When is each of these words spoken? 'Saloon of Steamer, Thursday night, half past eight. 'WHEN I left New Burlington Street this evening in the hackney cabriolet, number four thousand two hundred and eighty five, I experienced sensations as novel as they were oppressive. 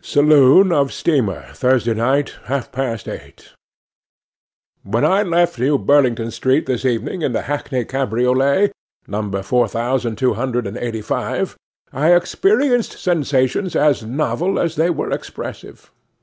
'Saloon 0.00 0.72
of 0.72 0.90
Steamer, 0.90 1.44
Thursday 1.52 1.92
night, 1.92 2.34
half 2.44 2.72
past 2.72 3.06
eight. 3.06 3.52
'WHEN 4.84 5.04
I 5.04 5.22
left 5.22 5.58
New 5.58 5.76
Burlington 5.76 6.30
Street 6.30 6.64
this 6.64 6.86
evening 6.86 7.20
in 7.20 7.32
the 7.34 7.42
hackney 7.42 7.84
cabriolet, 7.84 8.72
number 9.06 9.42
four 9.42 9.68
thousand 9.68 10.16
two 10.16 10.32
hundred 10.32 10.66
and 10.66 10.78
eighty 10.78 11.02
five, 11.02 11.58
I 11.92 12.14
experienced 12.16 12.98
sensations 13.02 13.76
as 13.76 14.02
novel 14.02 14.58
as 14.58 14.76
they 14.76 14.88
were 14.88 15.10
oppressive. 15.10 15.90